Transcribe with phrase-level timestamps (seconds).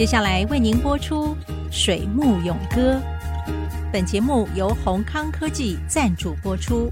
[0.00, 1.26] 接下来为您播出
[1.70, 2.94] 《水木咏歌》。
[3.92, 6.90] 本节目由宏康科技赞助播出。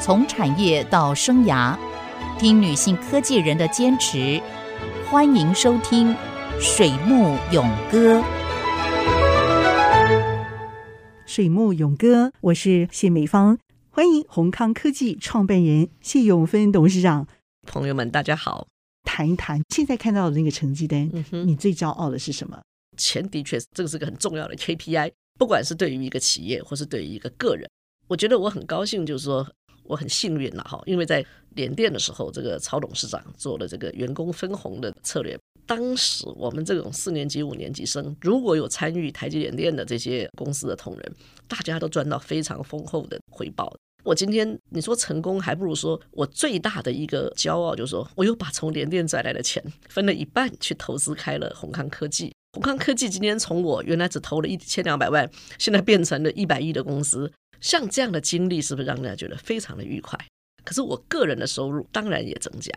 [0.00, 1.76] 从产业到生涯，
[2.38, 4.40] 听女性科技人的坚持。
[5.10, 6.14] 欢迎收听
[6.58, 8.20] 《水木咏歌》。
[11.26, 13.58] 水木咏歌，我是谢美芳。
[13.94, 17.28] 欢迎宏康科技创办人谢永芬董事长。
[17.66, 18.66] 朋友们，大家好。
[19.04, 22.58] 谈一谈现在看到的那个成绩单，嗯、哼你最骄傲的是什么？
[22.96, 27.68] 钱的确是，这个是个很重要的 KPI，不管是对于一个企业，或是对于一个个人，
[28.08, 29.46] 我觉得我很高兴，就是说
[29.84, 41.14] 我很幸运了哈，因为在联电的时候，这个曹董事长做了这个员工分红的策略，当时我们这种四年级、五年级生，如果有参与台积联电的这些公司的同仁，
[41.46, 43.70] 大家都赚到非常丰厚的回报。
[44.04, 52.32] 我今天你说成功，还不如说我最大的一个骄傲，就是说我又把从联电赚来的钱分了一半去投资开了宏康科技。
[52.54, 57.30] 宏康科技今天从我原来只投了一千两百万，现在变成了一百亿的公司。
[57.60, 60.18] 像这样的经历，是不是让人家觉得非常的愉快？
[60.64, 62.72] 可是我个人的收入当然也增加。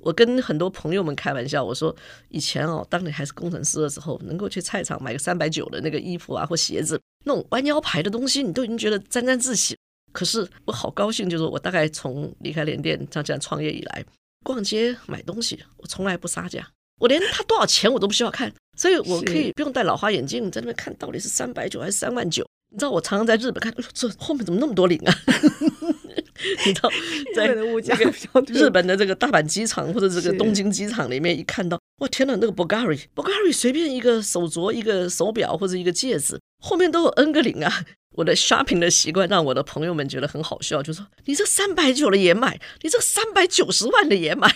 [0.00, 1.94] 我跟很多朋友们开玩笑，我说
[2.30, 9.76] 以前哦，当你还是工程师的时候，能够去菜场买个三百九的那个衣服啊或鞋子，那种弯腰牌的东西，你都已经觉得沾沾自喜。
[10.12, 14.04] 可是我好高兴，就是我大概从离开联电像这样创业以来，
[14.44, 16.66] 逛街买东西，我从来不杀价，
[17.00, 22.46] 我连他多少钱我都不需要看，所以我可以不用戴老花眼镜在那边看到底是三百九还是三万九。
[22.70, 25.14] 你知道我常常在日本看，哎呦，这后面怎么那么多零啊？
[26.66, 26.90] 你知道，
[27.36, 27.54] 在这
[27.96, 28.10] 个
[28.48, 37.84] 日本的这个大阪机场或者这个东京机场里面一看到，哇天哪，那个 Bulgari，Bulgari 随便一个手镯、一个手表或者一个戒指，后面都有 N 个零啊。
[38.14, 44.54] 我的 shopping 的习惯让我的朋友们觉得很好笑，就说：“你这三百九的也买，你这三百九十万的也买。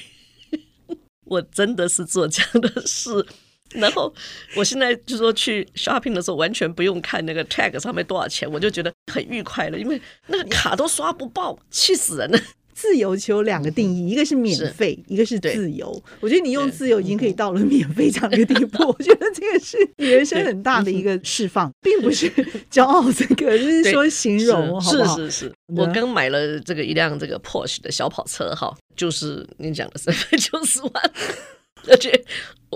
[1.24, 3.26] ”我真的是做这样的事。
[3.70, 4.14] 然后
[4.56, 12.38] 我现在就说去 shopping 的时候，完全不用看那个 tag 上面多少钱，我就觉得很愉快了，因为那个卡都刷不爆，气死人了。
[12.76, 16.02] 自由球两个定义，一个是免费，一个是自由。
[16.20, 18.86] 我觉得你用自由已经可以到了免费这样一个地步。
[18.86, 22.30] 我觉得这个是你人生很大的一个释放，并不是
[22.70, 25.16] 骄傲，这个就是说形容，好不好？
[25.16, 30.92] 是是是，我刚买了这个一辆这个 Porsche 的小跑车，哈，就是你讲的三百九十万。
[31.88, 32.24] 而且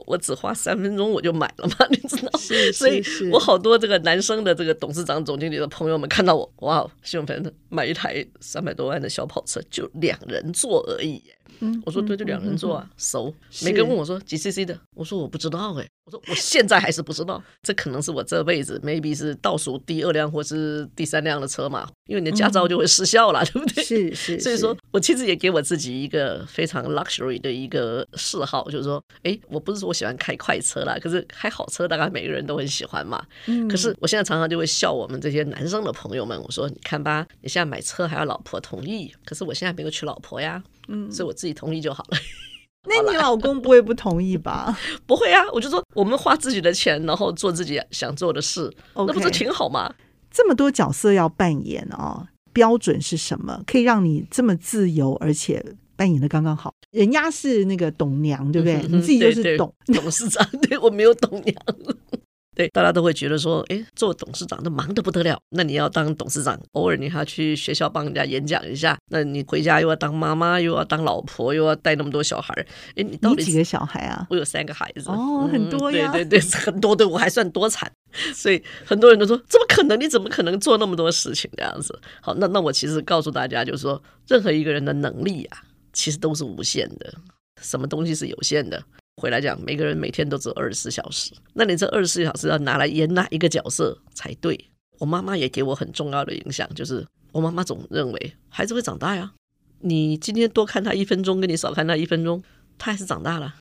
[0.07, 2.39] 我只花三分钟我就买了嘛， 你知道？
[2.39, 3.03] 是，所以
[3.33, 11.23] 我好多这个男生的这个董事长、总经理的朋友们看到我，哇，谢永芬买一台三百多万的小跑车，就两人坐而已。
[11.63, 13.35] 嗯，我说对，就两人坐啊，熟。
[13.63, 23.85] 每个人问我说几 cc 的，我说我不知道哎，我说我现在还是不知道，这可能是我这辈子 maybe 是倒数第二辆或是第三辆的车嘛，因为你的驾照就会失效了，对不对？
[23.85, 33.21] 是是， 所以说我其实也给我自己一个非常 luxury 的一个嗜好，就是说，哎，我不是说我喜欢开快车啦，可是开好车大概每个人都很喜欢嘛。
[33.47, 40.63] 嗯，可是我现在常常就会笑我们这些男生的朋友们，我说你看吧，你现在买车还要老婆同意，可是我现在没有娶老婆呀。
[40.87, 42.19] 嗯，所以我自己同意就好了。
[42.89, 44.79] 那 你老公不会不同意吧？
[45.07, 49.07] 不会啊，我就说我们花自己的钱，然后做自己想做的事，Okay.
[49.09, 49.93] 那不是挺好吗？
[50.31, 53.63] 这么多角色要扮演哦，标准是什么？
[53.67, 55.65] 可以让你这么自由，而且
[56.01, 56.75] 扮演的刚刚好。
[56.93, 58.77] 人家是那个董娘，对不对？
[58.89, 61.55] 嗯、你自己就是董董事长， 对，我没有董娘。
[62.57, 65.39] 对，大家都会觉得说，哎，做董事长都忙得不得了。
[65.51, 68.99] 那你要当董事长，偶尔你还要去学校帮人家演讲一下。
[69.11, 72.55] 那你回家又要当妈妈，又要当老婆，又要带那么多小孩。
[72.97, 74.27] 哎，你到底几个小孩啊？
[74.31, 75.09] 我有三个孩子。
[75.11, 76.11] 哦，很多呀。
[76.13, 77.91] 对对对，很多，对我还算多产。
[78.35, 80.01] 所以很多人都说，怎么可能？
[80.01, 81.99] 你怎么可能做那么多事情这样子？
[82.23, 85.63] 好，那那我其实告诉大家，就是说，任何一个人的能力啊，
[85.93, 87.15] 其实都是无限的。
[87.61, 88.83] 什么东西是有限的？
[89.17, 94.59] 回来讲，每个人每天都只有二十四小时，那你这二十四小时要拿来演哪一个角色才对？
[94.99, 99.33] 我妈妈也给我很重要的影响，就是我妈妈总认为孩子会长大呀。
[99.81, 102.43] 你今天多看他一分钟，跟你少看他一分钟，
[102.79, 103.57] 他还是长大了。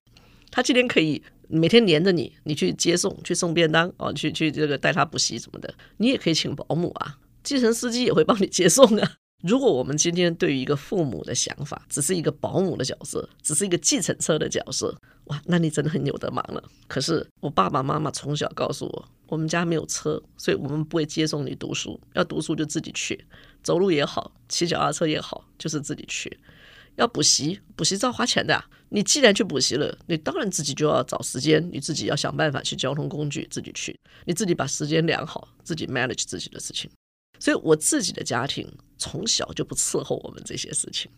[0.51, 9.17] 他今天可以每天黏着你，你去接送、去送便当哦，去去这个带他补习什么的，你也可以请保姆啊，计程司机也会帮你接送啊。
[9.41, 14.93] 如果我们今天对于一个父母的想法，只是一个保姆的角色，只是一个计程车的角色，
[15.25, 16.61] 哇，那你真的很有得忙了。
[16.87, 23.25] 可是我爸爸妈妈从小告诉我，我们家没有车，所以我们不会接送你读书，要读书就自己去，
[23.63, 26.37] 走路也好，骑脚踏车也好，就是自己去。
[26.95, 28.65] 要补习，补习是要花钱的啊。
[28.89, 36.91] 你既然去补习了，你当然自己就要找时间，你自己要想办法去交通工具自己去，你自己把时间量好，自己 manage 自己的事情。
[37.39, 41.09] 所以我自己的家庭从小就不伺候我们这些事情。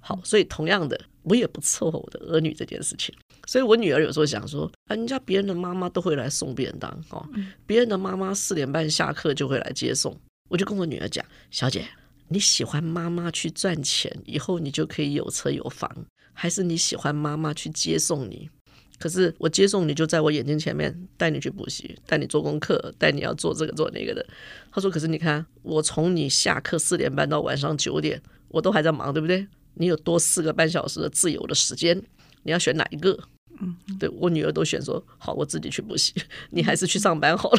[0.00, 3.14] 好，所以同样的，我也不伺候我的儿女这件事情。
[3.46, 7.26] 所以我女儿有时候想说，啊，人家别人的妈妈都会来送便当哦，
[7.64, 10.14] 别人的妈妈四点半下课就会来接送。
[10.50, 11.86] 我就跟我女儿讲，小姐，
[12.28, 15.90] 你喜欢妈妈去赚钱，以后你就可以有车有房，
[16.32, 18.50] 还是你喜欢妈妈去接送你？
[18.98, 24.26] 可是我接送你就在我眼睛前面，带你去补习，带你做功课，带你要做这个做那个的。
[24.72, 29.46] 他说：“可是你看，我从你下课四点半到晚上九点，我都还在忙，对不对？
[29.74, 32.02] 你有多四个半小时的自由的时间，
[32.42, 33.18] 你要选哪一个？”
[33.60, 36.14] 嗯，对，我女儿都选说：“好，我自己去补习，
[36.50, 37.58] 你还是去上班好了。”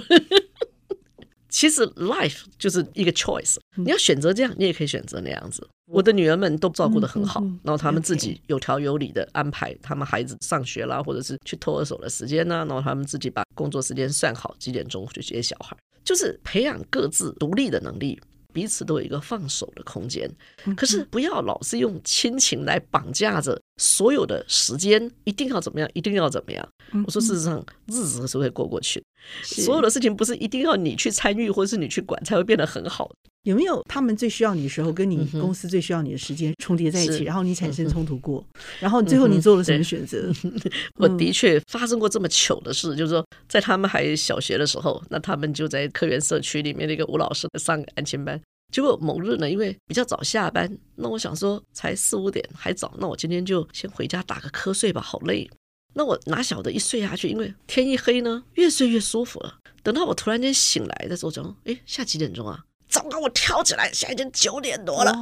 [1.60, 5.68] 其实 life 就是一个 choice，你要选择这样，你也可以选择那样子。
[5.92, 15.76] 我的女儿们都照顾得很好，然后他们自己有条有理的安排他们孩子上学啦，或者是去托儿所的时间呢，然后他们自己把工作时间算好，几点钟去接小孩，
[16.06, 18.18] 就是培养各自独立的能力。
[18.54, 20.30] 彼此都有一个放手的空间，
[20.76, 26.68] 可是不要老是用亲情来绑架着所有的时间，一定要怎么样，一定要怎么样。
[27.06, 29.04] 我说事实上，日子是会过过去，
[29.44, 33.12] 所有的事情不是一定要你去参与或者是你去管才会变得很好。
[33.44, 38.46] 有没有他们最需要你的时候，跟你公司最需要你的时间重叠在一起，然后你产生冲突过，
[38.80, 40.32] 然后最后你做了什么选择？
[41.00, 48.40] 我的确发生过这么糗的事，就是说在他们还小学的时候，那他们就在科园社区里面那个吴老师上安亲班。
[48.72, 55.50] 结果某日呢，因为比较早下班，那我想说才四五点还早，那我今天就先回家打个瞌睡吧，好累。
[55.96, 59.56] 那我哪晓得一睡下去，因为天一黑呢，越睡越舒服了。
[59.82, 62.64] 等到我突然间醒来的时候，讲，哎，下几点钟啊？
[62.90, 65.14] 糟糕，我跳起来，现在已经九点多了，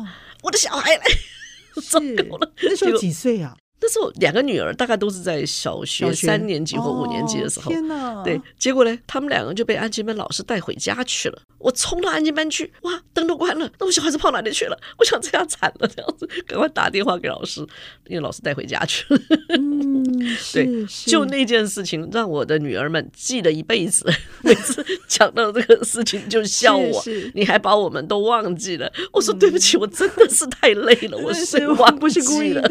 [0.42, 1.04] 我的小孩来，
[1.90, 2.52] 糟糕了。
[2.62, 3.56] 那时候几岁啊？
[3.88, 11.42] 那时候两个女儿大概都是在小学三年级或五年级的时候，天呐，对，结果呢，他们两个就被安静班老师带回家去了。
[11.58, 14.78] 我冲到安静班去，哇，灯都关了，那我小孩子跑哪里去了？
[15.00, 17.62] 我想这样惨了，这样子，赶快打电话给老师，
[18.08, 19.20] 因为老师带回家去了。
[19.50, 20.04] 嗯，
[20.52, 24.06] 对，就那件事情让我的女儿们记了一辈子，
[24.44, 27.02] 每次讲到这个事情就笑我，
[27.34, 28.92] 你还把我们都忘记了。
[29.14, 32.62] 我说对不起，我真的是太累了，我睡忘记了，不是故意的，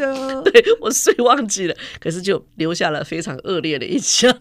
[0.43, 0.91] 对我。
[1.15, 4.35] 睡忘记了，可是就留下了非常恶劣的印象。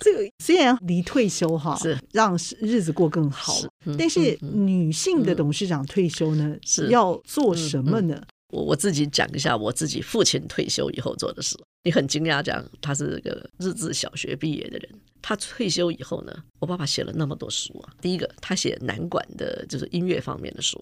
[0.00, 8.20] 这个虽然离退休哈 是让日子过更好，是嗯、但是女性的董事长退休呢是要做什么呢？
[8.52, 11.56] 我我自己讲一下我自己父亲退休以后做的事。
[11.84, 14.90] 你很惊讶，讲他是个日治小学毕业的人，
[15.22, 17.92] 他退休以后呢，我爸爸写了那么多书啊。
[18.00, 20.78] 第一个，他写南管的，就是音乐方面的书；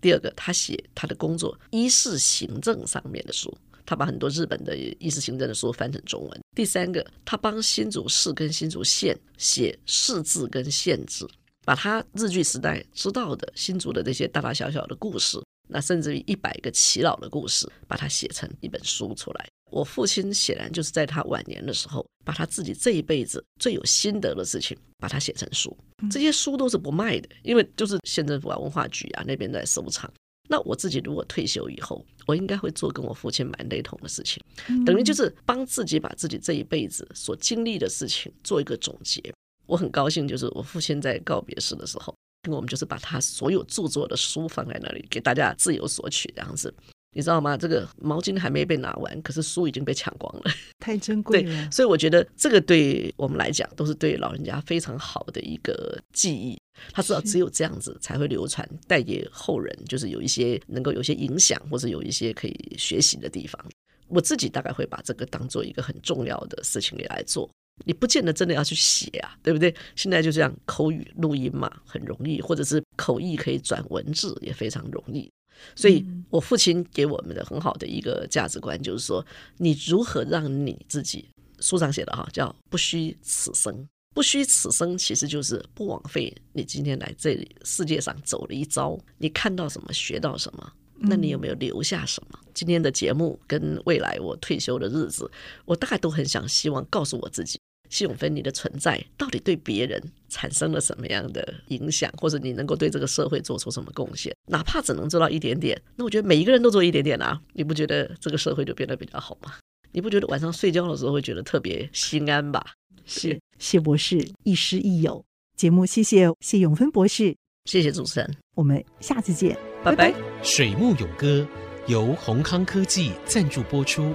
[0.00, 3.56] 第二个，他写他的工作一是行政上面的书。
[3.88, 6.40] 他把很多日本的医事行政的书翻成中文。
[6.54, 11.26] 第三个，他帮新竹市跟新竹县写市志跟县志，
[11.64, 19.46] 把他日据时代知道的新竹的这些大大小小的故事，那甚至于一百个祈老的故事，把它写成一本书出来。
[19.70, 25.74] 我父亲显然就是在他晚年的时候，把他自己这一辈子最有心得的事情，把它写成书。
[26.10, 30.12] 这些书都是不卖的，因为就是县政府啊、文化局啊那边在收藏。
[30.48, 34.42] 那我自己如果退休以后，我应该会做跟我父亲蛮雷同的事情，
[34.84, 39.22] 等于就是帮自己把自己这一辈子所经历的事情做一个总结。
[39.66, 42.14] 我很高兴，就是我父亲在告别式的时候，
[42.48, 46.72] 我们就是把他所有著作的书放在那里，给大家自由索取这样子。
[47.12, 47.56] 你知道吗？
[47.56, 50.42] 这个毛巾还没被拿完，可是书已经被抢光了，
[50.78, 51.50] 太珍贵了。
[51.64, 56.56] 对，所以我觉得这个对我们来讲都是对老人家非常好的一个记忆。
[56.92, 63.60] 他知道只有这样子才会流传，带给后人，就是有一些能够有些影响，或者有一些可以学习的地方。
[64.06, 67.50] 我自己大概会把这个当做一个很重要的事情来做。
[67.84, 69.74] 你不见得真的要去写啊，对不对？
[69.96, 75.30] 现在就这样口语录音嘛，很容易，或者是口译可以转文字也非常容易。
[75.74, 79.24] 所以我父亲给我们的很好的一个价值观就是说，
[79.56, 81.28] 你如何让你自己
[81.60, 83.86] 书上写的哈，叫不虚此生。
[84.14, 88.98] 不虚此生，其实就是不枉费你今天来这里世界上走了一遭。
[89.18, 92.38] 你看到什么，学到什么，那你有没有留下什么？
[92.42, 95.30] 嗯、今天的节目跟未来我退休的日子，
[95.64, 97.60] 我大概都很想希望告诉我自己，
[97.90, 104.34] 谢永芬，你的存在到底对别人产生了什么样的影响，或者你能够对这个社会做出什么贡献？
[104.46, 109.54] 哪怕只能做到一点点，那我觉得每一个人都做一点点啊，你不觉得这个社会就变得比较好吗？
[109.92, 112.64] 你不觉得晚上睡觉的时候会觉得特别心安吧？
[113.06, 115.24] 是谢博士亦师亦友
[115.56, 120.14] 节目，谢谢谢永芬博士，谢谢主持人，我们下次见，拜拜。
[120.42, 121.48] 水木勇歌
[121.86, 124.14] 由宏康科技赞助播出，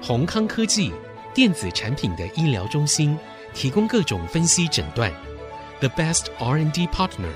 [0.00, 0.92] 宏康科技
[1.34, 3.18] 电子产品的医疗中心，
[3.52, 5.12] 提供各种分析诊断
[5.80, 7.32] ，The best R&D partner。